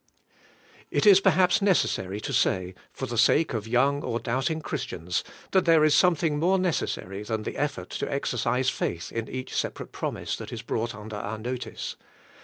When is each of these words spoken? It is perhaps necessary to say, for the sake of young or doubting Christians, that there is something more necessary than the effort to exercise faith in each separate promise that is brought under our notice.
It 0.89 1.05
is 1.05 1.19
perhaps 1.19 1.61
necessary 1.61 2.19
to 2.21 2.33
say, 2.33 2.73
for 2.91 3.05
the 3.05 3.19
sake 3.19 3.53
of 3.53 3.67
young 3.67 4.01
or 4.03 4.19
doubting 4.19 4.59
Christians, 4.59 5.23
that 5.51 5.65
there 5.65 5.83
is 5.83 5.93
something 5.93 6.39
more 6.39 6.57
necessary 6.57 7.21
than 7.21 7.43
the 7.43 7.55
effort 7.57 7.91
to 7.91 8.11
exercise 8.11 8.71
faith 8.71 9.11
in 9.11 9.29
each 9.29 9.55
separate 9.55 9.91
promise 9.91 10.35
that 10.37 10.51
is 10.51 10.63
brought 10.63 10.95
under 10.95 11.17
our 11.17 11.37
notice. 11.37 11.97